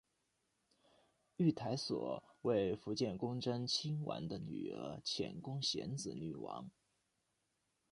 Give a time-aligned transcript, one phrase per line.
[1.37, 6.71] 御台所为伏见宫贞清亲王的女儿浅宫显子女王。